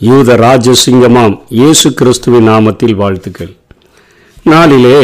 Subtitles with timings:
[0.00, 3.52] யூத ராஜசிங்கமாம் இயேசு கிறிஸ்துவின் நாமத்தில் வாழ்த்துக்கள்.
[4.42, 4.98] நாளிலே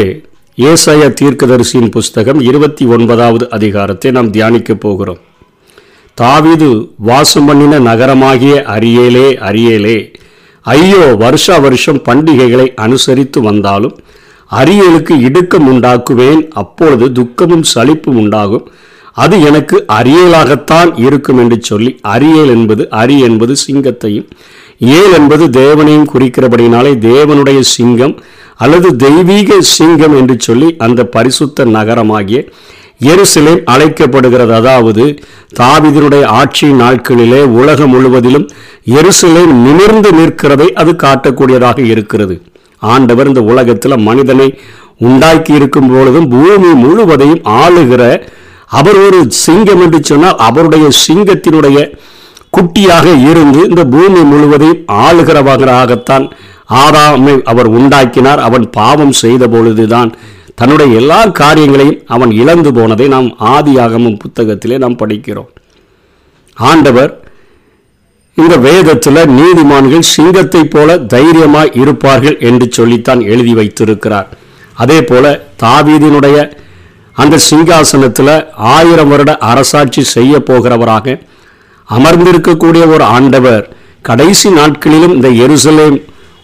[0.58, 5.20] ஏசாய தீர்க்கதரிசியின் புஸ்தகம் இருபத்தி ஒன்பதாவது அதிகாரத்தை நாம் தியானிக்கப் போகிறோம்.
[6.18, 6.70] தாவிது
[7.10, 9.96] வாசம் பண்ணின நகரமாகிய அரியலே அரியலே
[10.60, 13.98] ஐயோ வருஷா வருஷம் பண்டிகைகளை அனுசரித்து வந்தாலும்
[14.50, 18.66] அரியலுக்கு இடுக்கம் உண்டாக்குவேன் அப்பொழுது துக்கமும் சலிப்பும் உண்டாகும்.
[19.12, 24.28] அது எனக்கு அரியலாகத்தான் இருக்கும் என்று சொல்லி அரியல் என்பது அரி என்பது சிங்கத்தையும்
[24.98, 28.14] ஏல் என்பது தேவனையும் குறிக்கிறபடினாலே தேவனுடைய சிங்கம்
[28.56, 32.38] அல்லது தெய்வீக சிங்கம் என்று சொல்லி அந்த பரிசுத்த நகரமாகிய
[33.12, 34.52] எருசலேம் அழைக்கப்படுகிறது.
[34.60, 35.04] அதாவது
[35.60, 38.46] தாவிதனுடைய ஆட்சி நாட்களிலே உலகம் முழுவதிலும்
[38.98, 42.36] எருசலேம் நிமிர்ந்து நிற்கிறதை அது காட்டக்கூடியதாக இருக்கிறது.
[42.82, 44.48] ஆண்டவர் இந்த உலகத்தில் மனிதனை
[45.08, 48.02] உண்டாக்கி இருக்கும் பொழுதும் பூமி முழுவதையும் ஆளுகிற
[48.78, 51.78] அவர் ஒரு சிங்கம் என்று சொன்னால் அவருடைய சிங்கத்தினுடைய
[52.56, 56.30] குட்டியாக இருந்து இந்த பூமி முழுவதையும் ஆளுகிறவராகத்தான்
[56.82, 58.40] ஆதாமை அவர் உண்டாக்கினார்.
[58.48, 60.12] அவன் பாவம் செய்த பொழுதுதான்
[60.54, 65.50] தன்னுடைய எல்லா காரியங்களையும் அவன் இழந்து போனதை நாம் ஆதியாகமும் புத்தகத்திலே நாம் படிக்கிறோம்.
[66.56, 67.12] ஆண்டவர்
[68.34, 74.28] இந்த வேதத்தில் நீதிமான்கள் சிங்கத்தைப் போல தைரியமாக இருப்பார்கள் என்று சொல்லித்தான் எழுதி வைத்திருக்கிறார்.
[74.74, 75.24] அதே போல
[75.62, 76.38] தாவீதினுடைய
[77.12, 81.18] அந்த சிங்காசனத்தில் ஆயிரம் வருட அரசாட்சி செய்ய போகிறவராக
[81.92, 83.64] அமர்ந்திருக்கக்கூடிய ஒரு ஆண்டவர்
[84.02, 85.98] கடைசி நாட்களிலும் இந்த எருசலேம்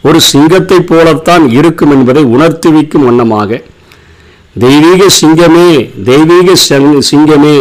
[0.05, 3.61] ஒரு சிங்கத்தைப் போலத்தான் இருக்கும் என்பதை உணர்த்தி வைக்கும் வண்ணமாக
[4.57, 5.71] தெய்வீக சிங்கமே
[6.05, 6.55] தெய்வீக
[7.11, 7.59] சிங்கமே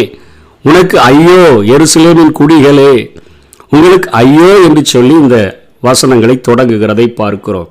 [0.66, 1.40] உனக்கு ஐயோ
[1.76, 2.92] எருசலேமின் குடிகளே
[3.72, 5.38] உங்களுக்கு ஐயோ என்று சொல்லி இந்த
[5.82, 7.68] வசனங்களை தொடங்குகிறதை பார்க்கிறோம்.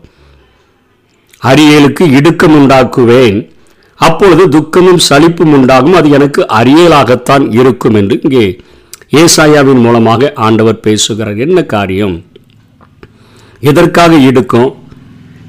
[1.43, 3.39] அரியலுக்கு இடுக்கம் உண்டாக்குவேன்
[3.99, 8.47] அப்பொழுது துக்கமும் சலிப்பும் உண்டாகும் அது எனக்கு அரியலாகத்தான் இருக்கும் என்று இங்கே
[9.23, 11.37] ஏசாயாவின் மூலமாக ஆண்டவர் பேசுகிறார்.
[11.37, 12.25] என்ன காரியம்?
[13.61, 14.71] எதற்காக இடுக்கம்?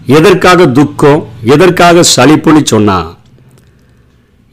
[0.06, 1.28] எதற்காக துக்கம்?
[1.44, 3.16] எதற்காக சலிப்புன்னு சொன்னா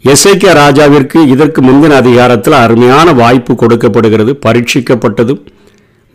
[0.04, 4.38] எசேக்கியா ராஜாவிற்கு இதற்கு முந்தின அதிகாரத்தில் அருமையான வாய்ப்பு கொடுக்கப்படுகிறது.
[4.46, 5.40] பரீட்சிக்கப்பட்டதும்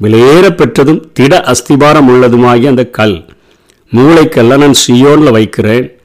[0.01, 3.25] விலையேற பெற்றதும் திட அஸ்திபாரம் உள்ளதுமாகிய அந்த கல்
[3.95, 5.98] மூளைக்கல்ல நான் சியோனில் வைக்கிறேன்.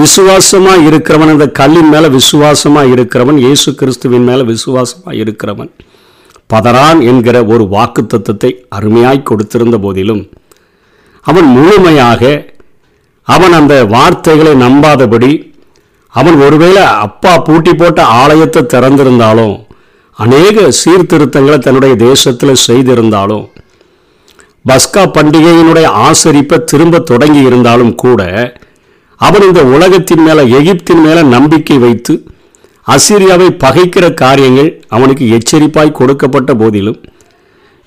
[0.00, 5.70] விசுவாசமா இருக்கிறவன் அந்த கல்லின் மேல விசுவாசமா இருக்கிறவன் இயேசு கிறிஸ்துவின் மேல விசுவாசமா இருக்கிறவன்.
[6.50, 10.22] பதறான் என்கிற ஒரு வாக்கு தத்துவத்தை அருமையாய் கொடுத்திருந்த போதிலும்
[11.26, 12.22] அவன் முழுமையாக
[13.28, 15.32] அவன் அந்த வார்த்தைகளை நம்பாதபடி
[16.14, 19.54] அவன் ஒருவேளை அப்பா பூட்டி போட்ட ஆலயத்தை திறந்திருந்தாலும்
[20.18, 23.44] அநேக சீர்திருத்தங்களை தன்னுடைய தேசத்தில் செய்திருந்தாலும்
[24.64, 28.22] பஸ்கா பண்டிகையினுடைய ஆசரிப்பை திரும்ப தொடங்கி இருந்தாலும் கூட
[29.20, 32.14] அவன் இந்த உலகத்தின் மேல எகிப்தின் மேல நம்பிக்கை வைத்து
[32.86, 36.98] அசிரியாவை பகைக்கிற காரியங்கள் அவனுக்கு எச்சரிப்பாய் கொடுக்கப்பட்ட போதிலும்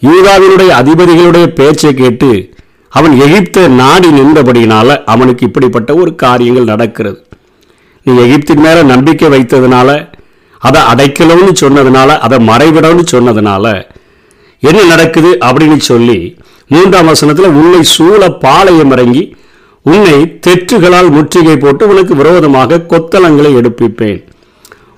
[0.01, 2.29] யூதாவினுடைய அதிபதிகளுடைய பேச்சை கேட்டு
[2.91, 7.19] அவன் எகிப்தை நாடி நின்றபடியினால அவனுக்கு இப்படிப்பட்ட ஒரு காரியங்கள் நடக்கிறது.
[8.05, 9.89] நீ எகிப்தின் மேல நம்பிக்கை வைத்ததுனால
[10.61, 13.65] அதை அடைக்கலம்னு சொன்னதுனால அதை மறைவிடம்னு சொன்னதுனால
[14.63, 16.17] என்ன நடக்குது அப்படின்னு சொல்லி
[16.69, 19.23] மூன்றாம் வசனத்தில் உன்னை சூழ பாளையம் இறங்கி
[19.91, 24.19] உன்னை தெற்றுகளால் முற்றுகை போட்டு உனக்கு விரோதமாக கொத்தளங்களை எடுப்பிப்பேன்.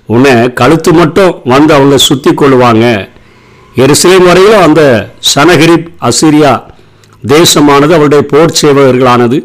[0.06, 2.84] உன்னை கழுத்து மட்டும் வந்து அவங்க சுத்தி கொள்ளுவாங்க.
[3.76, 4.82] எருசலேம் வரையிலும் அந்த
[5.34, 6.52] சனகிரிப் அசிரியா
[7.26, 9.38] தேசமானது அவருடைய போர் சேவகர்களானது.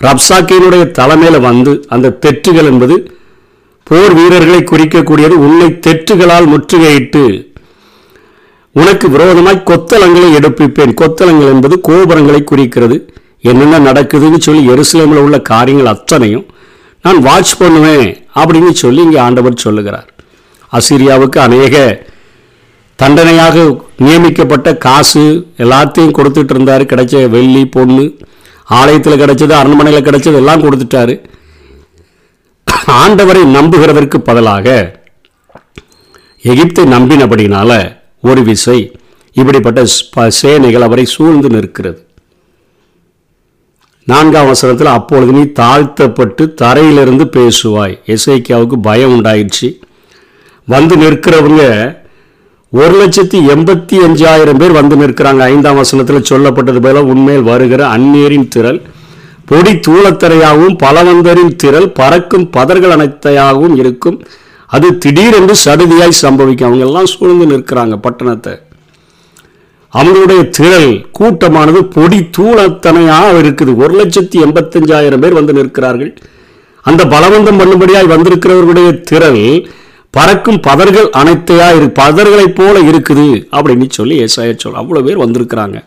[0.00, 2.96] ரப்சாக்கியினுடைய தலைமையில் வந்து அந்த தெற்றுகள் என்பது
[3.82, 5.36] போர் வீரர்களை குறிக்கக்கூடியது.
[5.46, 7.24] உன்னை தெற்றுகளால் முற்றுகையிட்டு
[8.72, 10.92] உனக்கு விரோதமாய் கொத்தலங்களை எடுப்பிப்பேன்.
[11.00, 12.98] கொத்தலங்கள் என்பது கோபுரங்களை குறிக்கிறது.
[13.40, 16.46] என்னென்ன நடக்குதுன்னு சொல்லி எருசலேமில் உள்ள காரியங்கள் அத்தனையும்
[17.04, 18.08] நான் வாட்ச் பண்ணுவேன்
[18.40, 20.08] அப்படின்னு சொல்லி இங்கே ஆண்டவர் சொல்லுகிறார்.
[20.72, 21.76] அசிரியாவுக்கு அநேக
[22.98, 23.56] தண்டனையாக
[24.06, 25.22] நியமிக்கப்பட்ட காசு
[25.64, 26.84] எல்லாத்தையும் கொடுத்துட்டு இருந்தார்.
[26.92, 28.04] கிடைச்ச வெள்ளி பொண்ணு
[28.78, 31.14] ஆலயத்தில் கிடைச்சது அரண்மனையில் கிடைச்சது எல்லாம் கொடுத்துட்டாரு.
[33.02, 34.66] ஆண்டவரை நம்புகிறதற்கு பதிலாக
[36.52, 37.70] எகிப்தை நம்பினபடினால
[38.28, 38.78] ஒரு விசை
[39.36, 39.80] இப்படிப்பட்ட
[40.40, 42.00] சேனைகள் அவரை சூழ்ந்து நிற்கிறது.
[44.10, 47.94] நான்காம் வசனத்தில் அப்பொழுது நீ தாழ்த்தப்பட்டு தரையிலிருந்து பேசுவாய்.
[48.06, 49.68] எஸ்ஐக்கியாவுக்கு பயம் உண்டாயிடுச்சு.
[50.66, 51.62] வந்து நிற்கிறவங்க
[52.70, 55.38] ஒரு லட்சத்தி எண்பத்தி அஞ்சாயிரம் பேர் வந்து நிற்கிறாங்க.
[55.38, 58.80] ஐந்தாம் வசனத்தில் சொல்லப்பட்டது போல உண்மையில் வருகிற அந்நீரின் திரள்
[59.44, 64.18] பொடி தூளத்தரையாகவும் பலவந்தரின் திரள் பறக்கும் பதர்கள் அனைத்தையாகவும் இருக்கும்.
[64.66, 66.70] அது திடீரென்று சடுதியாய் சம்பவிக்கும்.
[66.70, 68.54] அவங்க எல்லாம் சூழ்ந்து நிற்கிறாங்க பட்டணத்தை.
[69.94, 73.72] அவங்களுடைய திரள் கூட்டமானது பொடி தூளத்தனையாக இருக்குது.
[73.82, 76.12] ஒரு லட்சத்தி எண்பத்தஞ்சாயிரம் பேர் வந்து நிற்கிறார்கள்.
[76.88, 79.42] அந்த பலவந்தம் பண்ணும்படியாய் வந்திருக்கிறவர்களுடைய திரள்
[80.16, 83.26] பறக்கும் பதர்கள் அனைத்தையா இரு பதர்களைப் போல இருக்குது
[83.56, 85.78] அப்படின்னு சொல்லி ஏசாய சொல் அவ்வளோ பேர் வந்திருக்கிறாங்க.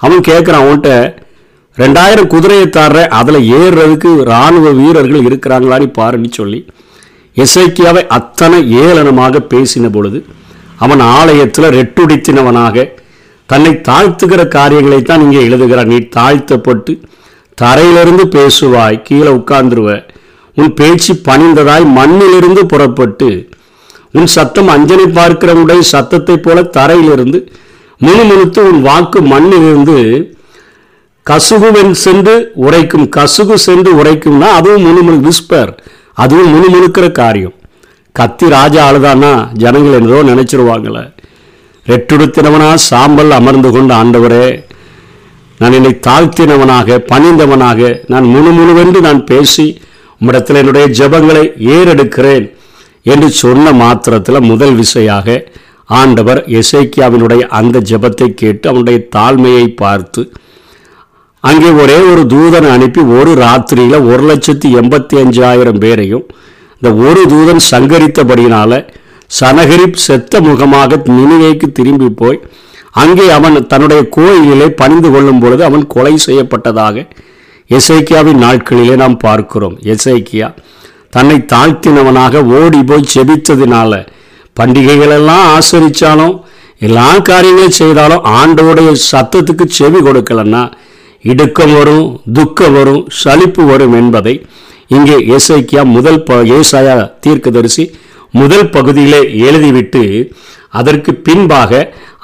[0.00, 0.90] அவன் கேட்குறான் அவன்கிட்ட
[1.78, 6.60] ரெண்டாயிரம் குதிரையை தாடுற அதில் ஏறுறதுக்கு இராணுவ வீரர்கள் இருக்கிறாங்களான்னு பாருன்னு சொல்லி
[7.36, 10.18] எசைக்கியாவை அத்தனை ஏளனமாக பேசின பொழுது
[10.84, 12.86] அவன் ஆலயத்தில் ரெட்டுடித்தினவனாக
[13.46, 15.86] தன்னை தாழ்த்துகிற காரியங்களைத்தான் இங்கே எழுதுகிறார்.
[15.86, 17.00] நீ தாழ்த்தப்பட்டு
[17.62, 20.06] தரையிலிருந்து பேசுவாய் கீழே உட்கார்ந்துருவ.
[20.54, 23.48] உன் பேச்சு பணிந்ததாய் மண்ணிலிருந்து புறப்பட்டு
[24.12, 27.50] உன் சத்தம் அஞ்சனை பார்க்கிறவனுடைய சத்தத்தைப் போல தரையிலிருந்து
[28.00, 29.98] முணுமுணுத்து உன் வாக்கு மண்ணிலிருந்து
[31.30, 33.08] கசுகுவென் சென்று உரைக்கும்.
[33.16, 35.76] கசுகு சென்று உரைக்கும்னா அதுவும் முணுமுணு விஸ்பர்
[36.12, 37.54] அதுவும் முணுமுணுக்கிற காரியம்.
[38.12, 41.13] கத்தி ராஜா அழுதானா ஜனங்கள் என்னதோ நினைச்சிருவாங்கள.
[41.86, 44.46] ரெட்டுடுத்தினவனா சாம்பல் அமர்ந்து கொண்ட ஆண்டவரே
[45.60, 49.66] நான் என்னை தாழ்த்தினவனாக பணிந்தவனாக நான் முணுமுணுவென்று நான் பேசி
[50.20, 51.44] உம்மிடத்தில் என்னுடைய ஜெபங்களை
[51.74, 52.46] ஏறெடுக்கிறேன்
[53.06, 55.36] என்று சொன்ன மாத்திரத்தில் முதல் விசையாக
[55.90, 60.22] ஆண்டவர் எசைக்கியாவினுடைய அந்த ஜபத்தை கேட்டு அவனுடைய தாழ்மையை பார்த்து
[61.44, 66.24] அங்கே ஒரே ஒரு தூதனை அனுப்பி ஒரு ராத்திரியில ஒரு லட்சத்தி எண்பத்தி அஞ்சாயிரம் பேரையும்
[66.82, 68.72] இந்த ஒரு தூதன் சங்கரித்தபடியினால
[69.40, 72.38] சனகரிப் செத்த முகமாக நினைவேக்கு திரும்பி போய்
[72.94, 77.04] அங்கே அவன் தன்னுடைய கோயிலிலே பணிந்து கொள்ளும் பொழுது அவன் கொலை செய்யப்பட்டதாக
[77.70, 79.76] எசைக்கியாவின் நாட்களிலே நாம் பார்க்கிறோம்.
[79.84, 80.48] எசைக்கியா
[81.10, 83.92] தன்னை தாழ்த்தினவனாக ஓடி போய் செபித்ததினால
[84.56, 86.34] பண்டிகைகளெல்லாம் ஆசரித்தாலும்
[86.80, 90.62] எல்லா காரியங்களும் செய்தாலும் ஆண்டோடைய சத்தத்துக்கு செவி கொடுக்கலன்னா
[91.24, 94.34] இடுக்கம் வரும் துக்கம் வரும் சலிப்பு வரும் என்பதை
[94.88, 97.84] இங்கே ஏசைக்கியா முதல் ப ஏசாயா தீர்க்கதரிசி
[98.40, 100.02] முதல் பகுதியிலே எழுதிவிட்டு
[100.78, 101.72] அதற்கு பின்பாக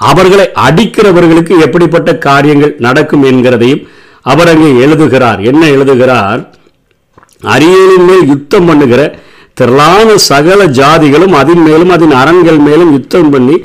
[0.09, 3.83] அவர்களை அடிக்கிறவர்களுக்கு எப்படிப்பட்ட காரியங்கள் நடக்கும் என்கிறதையும்
[4.31, 5.39] அவர் அங்கே எழுதுகிறார்.
[5.51, 6.41] என்ன எழுதுகிறார்?
[7.53, 9.01] அரியலின் மேல் யுத்தம் பண்ணுகிற
[9.59, 13.55] திரளான சகல ஜாதிகளும் அதன் மேலும் அதன் அரண்கள் மேலும் யுத்தம் பண்ணி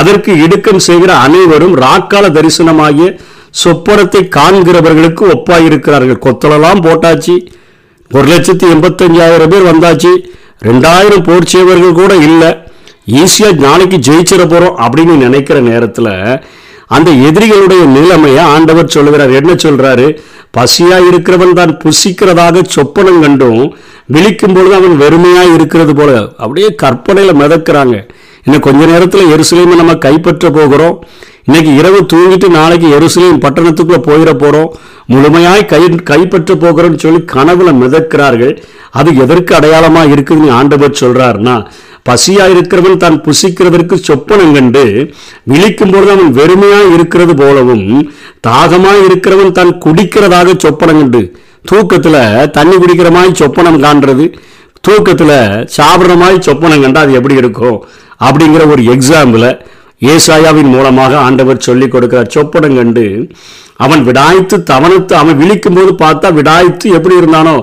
[0.00, 3.08] அதற்கு இடுக்கம் செய்கிற அனைவரும் ராக்கால தரிசனமாகிய
[3.62, 6.20] சொப்பனத்தை காண்கிறவர்களுக்கு ஒப்பாயிருக்கிறார்கள்.
[6.26, 7.34] கொத்தலெல்லாம் போட்டாச்சு.
[8.10, 10.12] ஒரு லட்சத்தி எண்பத்தஞ்சாயிரம் பேர் வந்தாச்சு.
[10.68, 12.50] ரெண்டாயிரம் போர் செய்வர்கள் கூட இல்லை.
[13.20, 16.12] ஈஸியாக நாளைக்கு ஜெயிச்சிட போகிறோம் அப்படின்னு நினைக்கிற நேரத்தில்
[16.96, 20.06] அந்த எதிரிகளுடைய நிலைமையை ஆண்டவர் சொல்கிறார் என்ன சொல்கிறாரு
[20.56, 23.60] பசியாக இருக்கிறவன் தான் புசிக்கிறதாக சொப்பனம் கண்டும்
[24.14, 26.12] விழிக்கும் பொழுது அவன் வெறுமையாக இருக்கிறது போல.
[26.42, 27.96] அப்படியே கற்பனையில் மிதக்கிறாங்க.
[28.44, 30.96] இன்னும் கொஞ்ச நேரத்தில் எருசலேமை நம்ம கைப்பற்ற போகிறோம்.
[31.50, 34.68] இன்னைக்கு இரவு தூங்கிட்டு நாளைக்கு எருசலேம் பட்டணத்துக்குள்ள போயிட போறோம்.
[35.12, 35.80] முழுமையாய் கை
[36.10, 38.52] கைப்பற்ற போகிறோம்னு சொல்லி கனவுல மிதக்கிறார்கள்.
[38.98, 41.54] அது எதற்கு அடையாளமா இருக்குதுன்னு ஆண்டவர் சொல்றாருன்னா
[42.08, 44.84] பசியா இருக்கிறவன் தான் புசிக்கிறதற்கு சொப்பனம் கண்டு
[45.52, 47.84] விழிக்கும் பொழுது அவன் வெறுமையா இருக்கிறது போலவும்
[48.48, 51.22] தாகமா இருக்கிறவன் தான் குடிக்கிறதாக சொப்பனம் கண்டு
[51.64, 52.16] தூக்கத்துல
[52.58, 54.26] தண்ணி குடிக்கிற மாதிரி சொப்பனம் காண்றது
[54.88, 55.32] தூக்கத்துல
[55.78, 57.78] சாப்பிட்ற மாதிரி சொப்பனம் கண்டா அது எப்படி இருக்கும்
[58.26, 59.50] அப்படிங்கிற ஒரு எக்ஸாம்பிளை
[60.02, 63.04] ஏசாயாவின் மூலமாக ஆண்டவர் சொல்லி கொடுக்கிறார் சொப்பனம் கண்டு
[63.76, 67.56] அவன் விடாய்த்து தவனத்து அவன் விழிக்கும் போது பார்த்தா விடாய்த்து எப்படி இருந்தானோ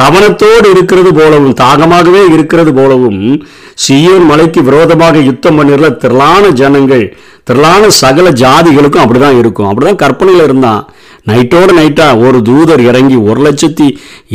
[0.00, 3.22] தவனத்தோடு இருக்கிறது போலவும் தாகமாகவே இருக்கிறது போலவும்
[3.84, 7.04] சியோன் மலைக்கு விரோதமாக யுத்தம் பண்ணிருந்த திரளான ஜனங்கள்
[7.44, 9.68] திரளான சகல ஜாதிகளுக்கும் அப்படிதான் இருக்கும்.
[9.70, 10.82] அப்படிதான் கற்பனையில் இருந்தான்
[11.26, 13.88] நைட்டோடு நைட்டா ஒரு தூதர் இறங்கி ஒரு லட்சத்தி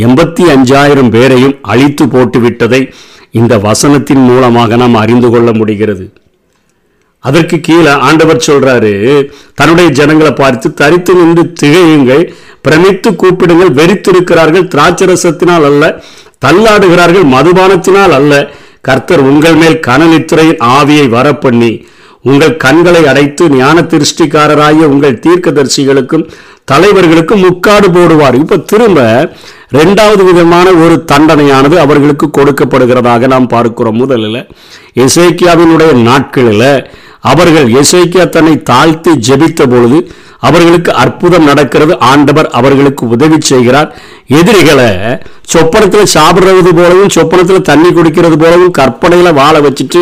[0.06, 2.82] எண்பத்தி அஞ்சாயிரம் பேரையும் அழித்து போட்டு விட்டதை
[3.32, 6.06] இந்த வசனத்தின் மூலமாக நாம் அறிந்து கொள்ள முடிகிறது.
[7.24, 8.94] அதற்கு கீழே ஆண்டவர் சொல்றாரு
[9.60, 12.24] தன்னுடைய ஜனங்களை பார்த்து தரித்து நின்று திகையுங்கள்
[12.66, 15.84] பிரமித்து கூப்பிடுங்கள் வெறித்திருக்கிறார்கள் திராட்சரசத்தினால் அல்ல
[16.46, 18.34] தள்ளாடுகிறார்கள் மதுபானத்தினால் அல்ல.
[18.88, 21.72] கர்த்தர் உங்கள் மேல் கனநித்திரையின் ஆவியை வரப்பண்ணி
[22.30, 26.26] உங்கள் கண்களை அடைத்து ஞான திருஷ்டிக்காரராகிய உங்கள் தீர்க்கதரிசிகளுக்கும்
[26.72, 28.36] தலைவர்களுக்கும் முக்காடு போடுவார்.
[28.42, 29.00] இப்ப திரும்ப
[29.80, 34.42] ரெண்டாவது விதமான ஒரு தண்டனையானது அவர்களுக்கு கொடுக்கப்படுகிறதாக நாம் பார்க்கிறோம் முதலில்.
[35.06, 36.68] இசைக்கியாவினுடைய நாட்களில்
[37.32, 40.00] அவர்கள் எசேக்கியா தன்னை தாழ்த்தி ஜெபித்த பொழுது
[40.48, 41.94] அவர்களுக்கு அற்புதம் நடக்கிறது.
[42.12, 43.90] ஆண்டவர் அவர்களுக்கு உதவி செய்கிறார்.
[44.40, 44.90] எதிரிகளை
[45.54, 50.02] சொப்பனத்தில் சாப்பிடுறது போலவும் சொப்பனத்தில் தண்ணி குடிக்கிறது போலவும் கற்பனையில் வாழ வச்சுட்டு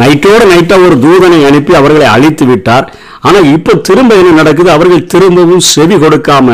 [0.00, 2.86] நைட்டோடு நைட்டாக ஒரு தூதனை அனுப்பி அவர்களை அழித்து விட்டார்.
[3.26, 4.70] ஆனால் இப்போ திரும்ப என்ன நடக்குது?
[4.76, 6.48] அவர்கள் திரும்பவும் செவி கொடுக்காம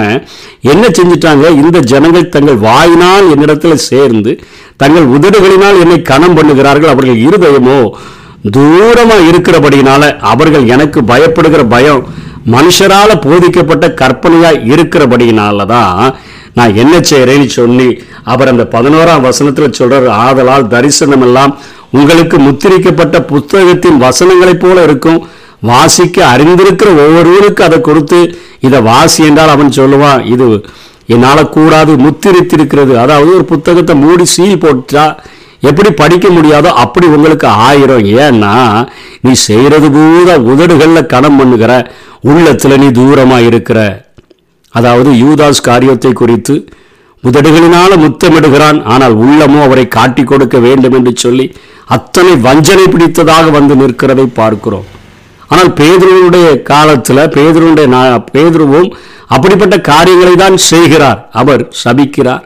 [0.72, 1.46] என்ன செஞ்சிட்டாங்க?
[1.62, 4.32] இந்த ஜனங்கள் தங்கள் வாயினால் என்னிடத்தில் சேர்ந்து
[4.82, 6.94] தங்கள் உதடுகளினால் என்னை கணம் பண்ணுகிறார்கள்.
[6.94, 7.80] அவர்கள் இருதயமோ
[8.44, 10.02] தூரமாக இருக்கிறபடினால
[10.32, 12.02] அவர்கள் எனக்கு பயப்படுகிற பயம்
[12.54, 16.14] மனுஷரால் போதிக்கப்பட்ட கற்பனையாக இருக்கிறபடினால தான்
[16.58, 17.88] நான் என்ன செய்கிறேன்னு சொல்லி
[18.32, 21.52] அவர் அந்த பதினோராம் வசனத்தில் சொல்கிறார் ஆதலால் தரிசனம் எல்லாம்
[21.90, 25.20] உங்களுக்கு முத்திரிக்கப்பட்ட புத்தகத்தின் வசனங்களைப் போல இருக்கும்.
[25.70, 28.18] வாசிக்க அறிந்திருக்கிற ஒவ்வொருவருக்கு அதை கொடுத்து
[28.66, 30.48] இதை வாசி என்றால் அவன் சொல்லுவான் இது
[31.14, 32.94] என்னால் கூடாது முத்திரித்திருக்கிறது.
[33.04, 35.04] அதாவது ஒரு புத்தகத்தை மூடி சீல் போட்டா
[35.62, 38.04] எப்படி படிக்க முடியாதோ அப்படி உங்களுக்கு ஆயிரும்.
[38.24, 38.52] ஏன்னா
[39.24, 41.72] நீ செய்யறது பூரா உதடுகளில் கணம் பண்ணுகிற
[42.30, 43.78] உள்ளத்தில் நீ தூரமாக இருக்கிற.
[44.74, 46.54] அதாவது யூதாஸ் காரியத்தை குறித்து
[47.24, 51.46] உதடுகளினால முத்தமிடுகிறான் ஆனால் உள்ளமோ அவரை காட்டிக் கொடுக்க வேண்டும் என்று சொல்லி
[51.96, 54.86] அத்தனை வஞ்சனை பிடித்ததாக வந்து நிற்கிறதை பார்க்கிறோம்.
[55.50, 57.88] ஆனால் பேதுருவனுடைய காலத்தில் பேதுருடைய
[58.34, 58.90] பேதுருவும்
[59.34, 61.20] அப்படிப்பட்ட காரியங்களை தான் செய்கிறார்.
[61.40, 62.44] அவர் சபிக்கிறார்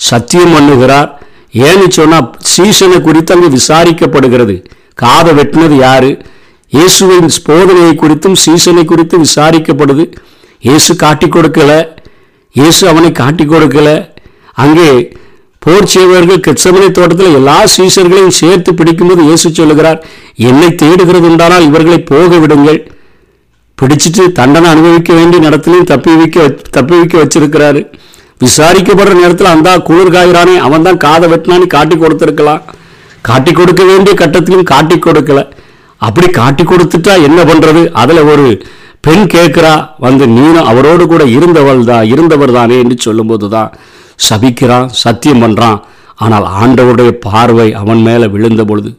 [0.00, 1.10] சத்தியம் பண்ணுகிறார்
[1.54, 4.54] ஏன்னு சொன்னால் சீசனை குறித்து அங்கு விசாரிக்கப்படுகிறது.
[5.02, 6.10] காதை வெட்டினது யாரு?
[6.72, 10.04] இயேசுவின் போதனையை குறித்தும் சீசனை குறித்து விசாரிக்கப்படுது.
[10.66, 11.72] இயேசு காட்டி கொடுக்கல.
[12.58, 13.90] இயேசு அவனை காட்டி கொடுக்கல.
[14.64, 14.88] அங்கே
[15.64, 20.00] போர் செய்வர்கள் கெச்சமனை தோட்டத்தில் எல்லா சீசர்களையும் சேர்த்து பிடிக்கும்போது இயேசு சொல்லுகிறார்
[20.48, 22.80] என்னை தேடுகிறது உண்டானால் இவர்களை போக விடுங்கள்.
[23.78, 27.82] பிடிச்சிட்டு தண்டனை அனுபவிக்க வேண்டிய நடத்திலையும் தப்பி வைக்க தப்பி வைக்க வச்சிருக்கிறாரு.
[28.42, 32.62] விசாரிக்கப்படுற நேரத்தில் அந்த குளிர்காயிறானே அவன் தான் காதை வெட்டினான்னு காட்டி கொடுத்துருக்கலாம்.
[33.28, 35.40] காட்டி கொடுக்க வேண்டிய கட்டத்திலும் காட்டி கொடுக்கல.
[36.06, 38.46] அப்படி காட்டி கொடுத்துட்டா என்ன பண்ணுறது அதில் ஒரு
[39.06, 43.70] பெண் கேட்குறா வந்து நீனும் அவரோடு கூட இருந்தவள் தான் இருந்தவர் தானே என்று சொல்லும்போது தான்
[44.28, 45.78] சபிக்கிறான் சத்தியம் பண்ணுறான்
[46.24, 48.90] ஆனால் ஆண்டவருடைய பார்வை அவன் மேலே விழுந்த பொழுது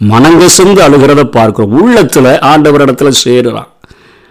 [0.00, 1.72] மனங்கசந்து அழுகிறத பார்க்கிறோம்.
[1.94, 3.70] ஆண்டவர் ஆண்டவரிடத்துல சேருறான்.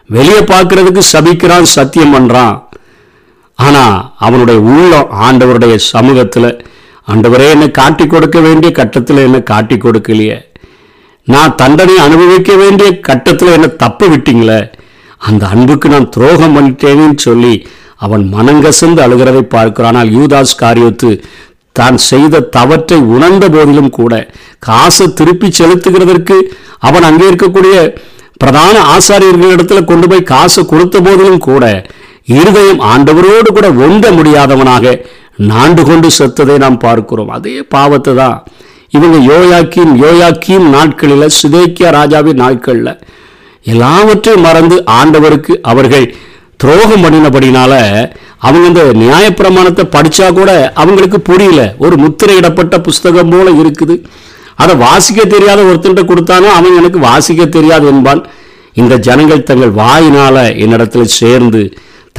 [0.10, 2.56] வெளியே பார்க்கறதுக்கு சபிக்கிறான் சத்தியம் பண்ணுறான்
[3.66, 6.52] ஆனால் அவனுடைய உள்ளம் ஆண்டவருடைய சமூகத்தில்
[7.08, 10.38] ஆண்டவரே என்னை காட்டி கொடுக்க வேண்டிய கட்டத்தில் என்னை காட்டி கொடுக்கலையே.
[11.28, 14.60] நான் தண்டனை அனுபவிக்க வேண்டிய கட்டத்தில் என்னை தப்பு விட்டீங்களே.
[15.28, 17.54] அந்த அன்புக்கு நான் துரோகம் பண்ணிட்டேன்னு சொல்லி
[18.06, 19.90] அவன் மனங்கசந்து அழுகிறதை பார்க்கிறான்.
[19.92, 21.10] ஆனால் யூதாஸ் காரியத்து
[21.76, 24.14] தான் செய்த தவற்றை உணர்ந்த போதிலும் கூட
[24.68, 26.38] காசை திருப்பி செலுத்துகிறதற்கு
[26.88, 27.76] அவன் அங்கே இருக்கக்கூடிய
[28.42, 31.64] பிரதான ஆசாரியர்களிடத்தில் கொண்டு போய் காசு கொடுத்த போதிலும் கூட
[32.36, 34.94] இருதயம் ஆண்டவரோடு கூட ஒங்க முடியாதவனாக
[35.52, 37.34] நாண்டு கொண்டு செத்ததை நாம் பார்க்கிறோம்.
[37.38, 38.38] அதே பாவத்தை தான்
[38.98, 42.94] இவங்க யோயாக்கியும் யோயாக்கியும் நாட்களில் சுதேக்கியா ராஜாவின் நாட்களில்
[43.66, 46.08] எல்லாவற்றையும் மறந்து ஆண்டவருக்கு அவர்கள்
[46.62, 47.74] துரோகம் பண்ணினபடினால
[48.48, 51.62] அவங்க இந்த நியாயப்பிரமாணத்தை படித்தா கூட அவங்களுக்கு புரியல.
[51.84, 53.96] ஒரு முத்திரையிடப்பட்ட புஸ்தகம் போல இருக்குது.
[54.64, 58.22] அதை வாசிக்க தெரியாத ஒருத்தன்ட்ட கொடுத்தாலும் அவன் எனக்கு வாசிக்க தெரியாது என்பான்.
[58.82, 61.62] இந்த ஜனங்கள் தங்கள் வாயினால் என்னிடத்தில் சேர்ந்து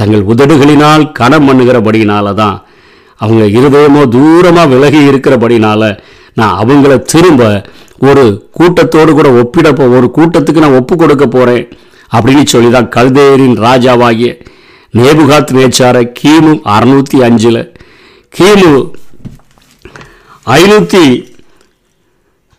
[0.01, 2.57] தங்கள் உதடுகளினால் கணம் பண்ணுகிறபடினால தான்
[3.21, 5.81] அவங்க இருதயமோ தூரமாக விலகி இருக்கிறபடினால
[6.33, 7.41] நான் அவங்கள திரும்ப
[8.01, 11.65] ஒரு கூட்டத்தோடு கூட ஒப்பிட போ ஒரு கூட்டத்துக்கு நான் ஒப்பு கொடுக்க போகிறேன்
[12.11, 14.29] அப்படின்னு சொல்லி தான் கல்தேரின் ராஜாவாகிய
[14.93, 17.59] நேபுகாத் நேச்சாரை கிமு அறுநூற்றி அஞ்சில்.
[18.33, 18.71] கிமு
[20.53, 21.03] ஐநூற்றி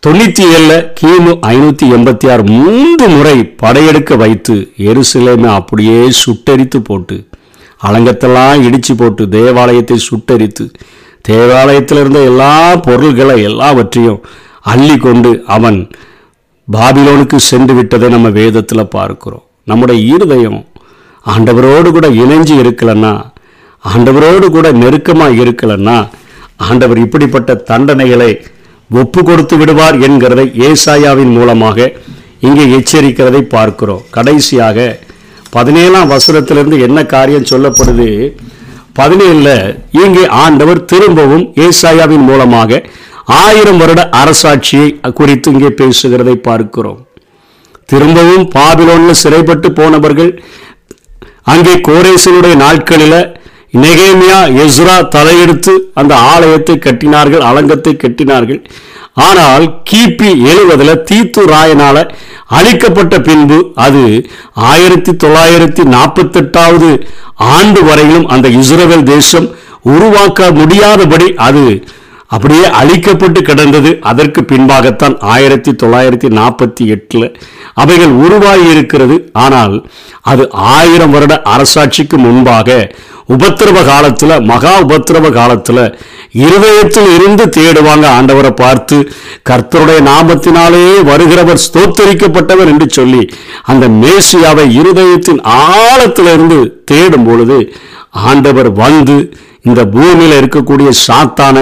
[0.03, 7.17] தொண்ணூற்றி ஏழில் கிமு ஐநூற்றி எண்பத்தி ஆறு மூன்று முறை படையெடுக்க வைத்து எருசலேமை அப்படியே சுட்டரித்து போட்டு
[7.87, 10.65] அலங்கத்தெல்லாம் இடித்து போட்டு தேவாலயத்தை சுட்டரித்து
[11.29, 12.53] தேவாலயத்தில் இருந்த எல்லா
[12.87, 14.21] பொருள்களை எல்லாவற்றையும்
[14.73, 15.79] அள்ளி கொண்டு அவன்
[16.67, 19.45] பாபிலோனுக்கு சென்று விட்டதை நம்ம வேதத்தில் பார்க்கிறோம்.
[19.69, 20.59] நம்முடைய இருதயம்
[21.25, 23.13] ஆண்டவரோடு கூட இணைஞ்சு இருக்கலன்னா
[23.83, 25.97] ஆண்டவரோடு கூட நெருக்கமாக இருக்கலன்னா
[26.67, 28.31] ஆண்டவர் இப்படிப்பட்ட தண்டனைகளை
[28.89, 31.77] ஒப்பு கொடுத்து விடுவார் என்கிறதை ஏசாயாவின் மூலமாக
[32.47, 34.03] இங்கே எச்சரிக்கிறதை பார்க்கிறோம்.
[34.15, 34.77] கடைசியாக
[35.55, 38.09] பதினேழாம் வசனத்திலிருந்து என்ன காரியம் சொல்லப்படுது?
[38.99, 39.49] பதினேழுல
[40.01, 42.81] இங்கே ஆண்டவர் திரும்பவும் ஏசாயாவின் மூலமாக
[43.41, 44.87] ஆயிரம் வருட அரசாட்சியை
[45.19, 46.99] குறித்து இங்கே பேசுகிறதை பார்க்கிறோம்.
[47.91, 50.31] திரும்பவும் பாபிலோன்ல சிறைப்பட்டு போனவர்கள்
[51.53, 53.15] அங்கே கோரேசனுடைய நாட்களில
[53.83, 58.61] நெகேமியா எஸ்ரா தலையெடுத்து அந்த ஆலயத்தை கட்டினார்கள் அலங்கத்தை கட்டினார்கள்.
[59.17, 61.97] ஆனால் கிபி எழுவதில் தீத்து ராயனால
[62.49, 64.03] அழிக்கப்பட்ட பின்பு அது
[64.69, 66.89] ஆயிரத்தி தொள்ளாயிரத்தி நாற்பத்தி எட்டாவது
[67.53, 69.47] ஆண்டு வரையிலும் அந்த இஸ்ரேல் தேசம்
[69.85, 71.65] உருவாக்க முடியாதபடி அது
[72.35, 73.91] அப்படியே அழிக்கப்பட்டு கிடந்தது.
[74.11, 77.27] அதற்கு பின்பாகத்தான் ஆயிரத்தி தொள்ளாயிரத்தி நாற்பத்தி எட்டில்
[77.81, 79.17] அவைகள் உருவாகி இருக்கிறது.
[79.45, 79.75] ஆனால்
[80.31, 80.43] அது
[80.75, 82.77] ஆயிரம் வருட அரசாட்சிக்கு முன்பாக
[83.35, 85.83] உபத்திரவ காலத்தில் மகா உபத்திரவ காலத்தில்
[86.45, 88.97] இருதயத்தில் இருந்து தேடுவாங்க ஆண்டவரை பார்த்து
[89.49, 93.23] கர்த்தருடைய நாமத்தினாலே வருகிறவர் ஸ்தோத்தரிக்கப்பட்டவர் என்று சொல்லி
[93.71, 96.59] அந்த மேசியாவை இருதயத்தின் ஆழத்திலிருந்து
[96.91, 97.59] தேடும் பொழுது
[98.29, 99.17] ஆண்டவர் வந்து
[99.69, 101.57] இந்த பூமியில் இருக்கக்கூடிய சாத்தான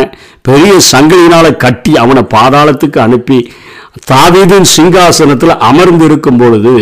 [0.46, 3.40] பெரிய சங்கிலினால் கட்டி அவனை பாதாளத்துக்கு அனுப்பி
[4.10, 6.74] தாவீதின் சிங்காசனத்தில் அமர்ந்து இருக்கும் பொழுது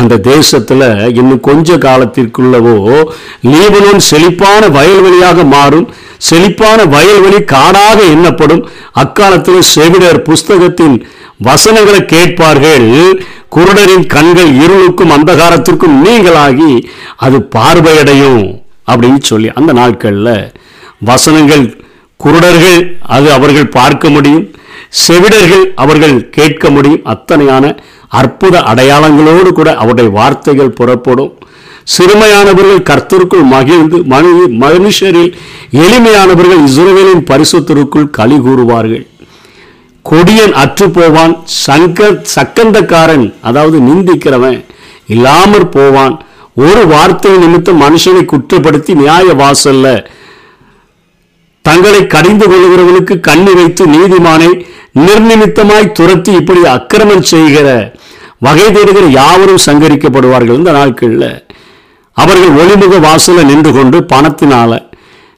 [0.00, 0.84] அந்த தேசத்தில்
[1.20, 2.76] இன்னும் கொஞ்ச காலத்திற்குள்ளவோ
[3.52, 5.88] லீபனோன் செழிப்பான வயல்வெளியாக மாறும்.
[6.28, 8.62] செழிப்பான வயல்வெளி காடாக எண்ணப்படும்.
[9.02, 10.96] அக்காலத்தில் செவிடர் புஸ்தகத்தின்
[11.48, 12.88] வசனங்களை கேட்பார்கள்.
[13.56, 16.72] குருடரின் கண்கள் இருளுக்கும் அந்தகாரத்திற்கும் நீங்களாகி
[17.26, 18.42] அது பார்வையடையும்
[18.90, 20.34] அப்படின்னு சொல்லி அந்த நாட்களில்
[21.04, 21.64] வசனங்கள்
[22.22, 22.80] குருடர்கள்
[23.16, 24.46] அது அவர்கள் பார்க்க முடியும்.
[25.04, 27.04] செவிடர்கள் அவர்கள் கேட்க முடியும்.
[27.12, 27.64] அத்தனையான
[28.20, 31.32] அற்புத அடையாளங்களோடு கூட அவருடைய வார்த்தைகள் புறப்படும்.
[31.94, 34.30] சிறுமையானவர்கள் கர்த்தருக்குள் மகிழ்ந்து மனு
[34.62, 35.30] மனுஷரில்
[35.84, 39.04] எளிமையானவர்கள் இஸ்ரவேலின் பரிசுத்திற்குள் களி கூறுவார்கள்.
[40.10, 41.34] கொடியன் அற்று போவான்.
[41.64, 44.58] சங்க சக்கந்தக்காரன் அதாவது நிந்திக்கிறவன்
[45.14, 46.14] இல்லாமற் போவான்.
[46.66, 49.86] ஒரு வார்த்தை நிமித்தம் மனுஷனை குற்றப்படுத்தி நியாய வாசல்ல
[51.64, 54.50] தங்களை கடிந்து கொள்கிறவர்களுக்கு கண்ணி வைத்து நீதிமானை
[54.98, 57.68] நிர்நிமித்தமாய் துரத்தி இப்படி அக்கிரமம் செய்கிற
[58.38, 61.30] வகை தேடுகிற யாவரும் சங்கரிக்கப்படுவார்கள் இந்த நாட்களில்
[62.16, 64.78] அவர்கள் ஒளிமுக வாசல்ல நின்று கொண்டு பணத்தினால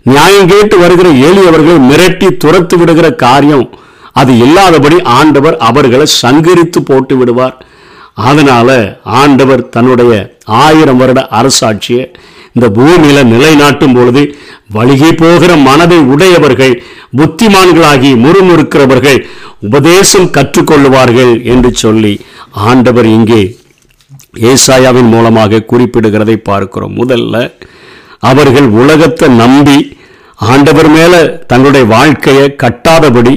[0.07, 3.67] நியாயம் கேட்டு வருகிற ஏழியவர்கள் மிரட்டி துரத்து விடுகிற காரியம்
[4.13, 7.57] அது இல்லாதபடி ஆண்டவர் அவர்களை சங்கரித்து போட்டு விடுவார்.
[8.15, 8.71] அதனால
[9.21, 10.15] ஆண்டவர் தன்னுடைய
[10.45, 12.05] ஆயிரம் வருட அரசாட்சியை
[12.55, 14.23] இந்த பூமியில நிலைநாட்டும் பொழுது
[14.73, 16.83] வழுகி போகிற மனதை உடையவர்கள்
[17.17, 19.19] புத்திமான்களாகி முறுமுறுக்கிறவர்கள்
[19.61, 23.43] உபதேசம் கற்றுக்கொள்ளுவார்கள் என்று சொல்லி ஆண்டவர் இங்கே
[24.41, 26.95] ஏசாயாவின் மூலமாக குறிப்பிடுகிறதை பார்க்கிறோம்.
[26.97, 27.51] முதல்ல
[28.19, 29.79] அவர்கள் உலகத்தை நம்பி
[30.37, 31.15] ஆண்டவர் மேல
[31.47, 33.35] தங்களுடைய வாழ்க்கையை கட்டாதபடி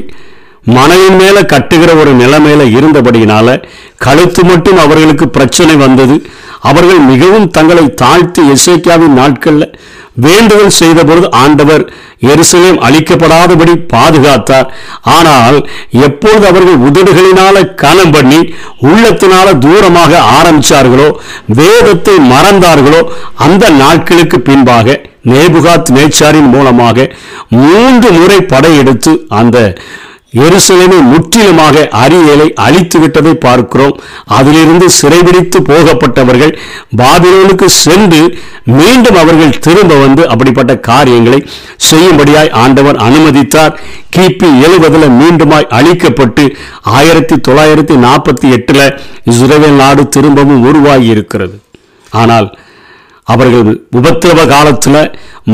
[0.66, 3.58] மனைவின் மேல கட்டுகிற ஒரு நிலைமையில இருந்தபடியினால
[4.06, 6.16] கழுத்து மட்டும் அவர்களுக்கு பிரச்சனை வந்தது.
[6.70, 9.74] அவர்கள் மிகவும் தங்களை தாழ்த்தி எசேக்கியாவின் நாட்களில்
[10.26, 11.84] வேண்டுதல் செய்தபொழுது ஆண்டவர்
[12.32, 14.68] எருசலேம் அழிக்கப்படாதபடி பாதுகாத்தார்.
[15.16, 15.58] ஆனால்
[16.08, 18.40] எப்பொழுது அவர்கள் உதடுகளினால கனம் பண்ணி
[18.90, 21.10] உள்ளத்தினால தூரமாக ஆரம்பித்தார்களோ
[21.60, 23.02] வேதத்தை மறந்தார்களோ
[23.48, 24.98] அந்த நாட்களுக்கு பின்பாக
[25.34, 27.08] நேபுகாத் நேச்சாரின் மூலமாக
[27.62, 29.60] மூன்று முறை படையெடுத்து அந்த
[30.42, 33.96] எருசலேமை முற்றிலுமாக அரியலை அழித்து விட்டதை பார்க்கிறோம்.
[34.38, 36.54] அதிலிருந்து சிறைபிடித்து போகப்பட்டவர்கள்
[37.02, 38.22] பாபிலோனுக்கு சென்று
[38.78, 41.40] மீண்டும் அவர்கள் திரும்ப வந்து அப்படிப்பட்ட காரியங்களை
[41.90, 43.74] செய்யும்படியாய் ஆண்டவர் அனுமதித்தார்.
[44.16, 46.44] கிபி எழுபதுல மீண்டுமாய் அழிக்கப்பட்டு
[46.98, 48.82] ஆயிரத்தி தொள்ளாயிரத்தி நாற்பத்தி எட்டுல
[49.32, 51.58] இஸ்ரேல் நாடு திரும்பவும் உருவாகி இருக்கிறது
[52.12, 52.48] ஆனால்
[53.28, 53.68] அவர்கள்
[54.00, 54.98] உபத்திரவ காலத்துல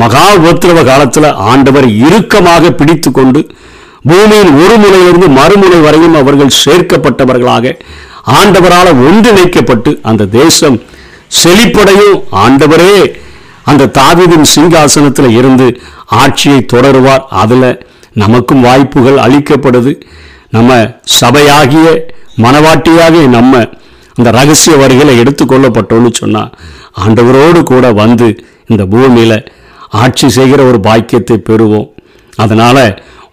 [0.00, 3.40] மகா உபத்திரவ காலத்துல ஆண்டவர் இறுக்கமாக பிடித்து கொண்டு
[4.08, 7.74] பூமியின் ஒரு முனையிலிருந்து மறுமுனை வரையும் அவர்கள் சேர்க்கப்பட்டவர்களாக
[8.38, 10.78] ஆண்டவரால் ஒன்றிணைக்கப்பட்டு அந்த தேசம்
[11.42, 12.18] செழிப்படையும்.
[12.44, 12.94] ஆண்டவரே
[13.70, 15.66] அந்த தாவிதின் சிங்காசனத்தில் இருந்து
[16.22, 17.24] ஆட்சியை தொடருவார்.
[17.42, 17.68] அதில்
[18.22, 19.92] நமக்கும் வாய்ப்புகள் அளிக்கப்படுது.
[20.56, 20.70] நம்ம
[21.20, 21.86] சபையாகிய
[22.44, 23.62] மனவாட்டியாகிய நம்ம
[24.16, 26.50] அந்த ரகசிய வரிகளை எடுத்துக்கொள்ளப்பட்டோம்னு சொன்னால்
[27.04, 28.28] ஆண்டவரோடு கூட வந்து
[28.66, 29.38] இந்த பூமியில்
[30.02, 31.88] ஆட்சி செய்கிற ஒரு பாக்கியத்தை பெறுவோம்.
[32.36, 32.84] அதனால்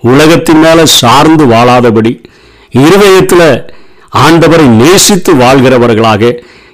[0.03, 2.11] உலகத்தின் மேல சார்ந்து வாழாதபடி
[2.81, 3.49] இருதயத்தில்
[4.19, 6.23] ஆண்டவரை நேசித்து வாழ்கிறவர்களாக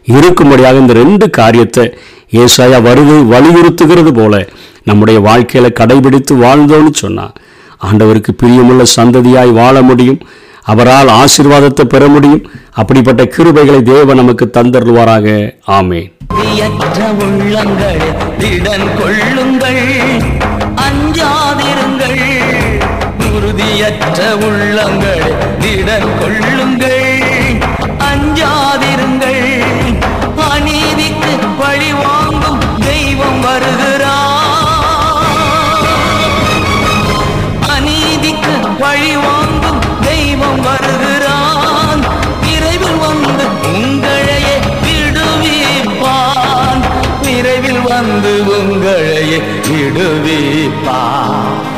[0.08, 1.86] இருக்கும்படியாக இந்த ரெண்டு காரியத்தை
[2.42, 4.36] ஏசாயா வருது வலியுறுத்துகிறது போல
[4.84, 7.26] நம்முடைய வாழ்க்கையில கடைபிடித்து வாழ்ந்தோன்னு சொன்னா
[7.82, 10.20] ஆண்டவருக்கு பிரியமுள்ள சந்ததியாய் வாழ முடியும்
[10.66, 15.28] அவரால் ஆசீர்வாதத்தை பெற முடியும் அப்படிப்பட்ட கிருபைகளை தேவ நமக்கு தந்தருவாராக
[15.76, 16.02] ஆமே
[17.26, 18.02] உள்ளங்கள்
[18.40, 19.84] திடன் கொள்ளுங்கள்
[20.86, 22.20] அஞ்சாதிருங்கள்
[23.36, 27.60] உறுதியற்ற உள்ளங்கள் திடன் கொள்ளுங்கள்.
[28.10, 29.64] அஞ்சாதிருங்கள்.
[30.52, 34.16] அநீதிக்கு பழி வாங்கும் தெய்வம் வருகிறார்
[37.76, 42.02] அநீதிக்கு பழி வாங்கும் தெய்வம் வருகிறான்.
[42.42, 46.82] விரைவில் வந்து உங்களையே விடுவிப்பான்.
[47.22, 51.74] விரைவில் வந்து உங்களையே விடுவிப்பான்.